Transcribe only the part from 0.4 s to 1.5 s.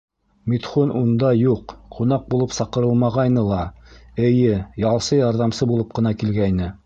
Митхун унда,